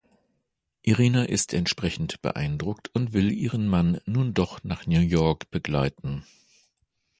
[0.81, 6.25] Irina ist entsprechend beeindruckt und will ihren Mann nun doch nach New York begleiten.